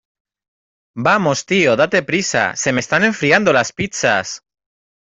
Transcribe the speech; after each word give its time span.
¡Vamos, 0.95 1.45
tío, 1.45 1.75
date 1.75 2.01
prisa!¡ 2.01 2.55
se 2.55 2.73
me 2.73 2.79
están 2.79 3.03
enfriando 3.03 3.53
las 3.53 3.71
pizzas! 3.71 4.43